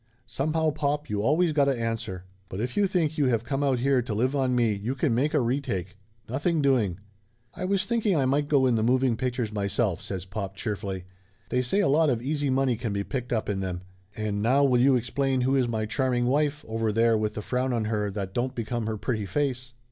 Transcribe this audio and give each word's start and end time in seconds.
"Somehow, 0.25 0.71
pop, 0.71 1.11
you 1.11 1.21
always 1.21 1.51
got 1.51 1.69
a 1.69 1.79
answer. 1.79 2.23
But 2.49 2.59
if 2.59 2.75
you 2.75 2.87
think 2.87 3.19
you 3.19 3.27
have 3.27 3.43
come 3.43 3.61
out 3.63 3.77
here 3.77 4.01
to 4.01 4.15
live 4.15 4.35
on 4.35 4.55
me 4.55 4.73
you 4.73 4.95
can 4.95 5.13
make 5.13 5.35
a 5.35 5.39
retake. 5.39 5.95
Nothing 6.27 6.59
doing." 6.59 6.97
"I 7.53 7.65
was 7.65 7.85
thinking 7.85 8.17
I 8.17 8.25
might 8.25 8.47
go 8.47 8.65
in 8.65 8.73
the 8.73 8.81
moving 8.81 9.15
pictures 9.15 9.53
myself," 9.53 10.01
says 10.01 10.25
pop 10.25 10.55
cheerfully. 10.55 11.03
"They 11.49 11.61
say 11.61 11.81
a 11.81 11.87
lot 11.87 12.09
of 12.09 12.19
easy 12.19 12.49
money 12.49 12.77
can 12.77 12.93
be 12.93 13.03
picked 13.03 13.31
up 13.31 13.47
in 13.47 13.59
them. 13.59 13.83
And 14.15 14.41
now 14.41 14.63
will 14.63 14.79
you 14.81 14.95
explain 14.95 15.41
who 15.41 15.55
is 15.55 15.67
my 15.67 15.85
charming 15.85 16.25
wife, 16.25 16.65
over 16.67 16.91
there 16.91 17.15
with 17.15 17.35
the 17.35 17.43
frown 17.43 17.71
on 17.71 17.85
her 17.85 18.09
that 18.09 18.33
don't 18.33 18.55
become 18.55 18.87
her 18.87 18.97
pretty 18.97 19.27
face?" 19.27 19.75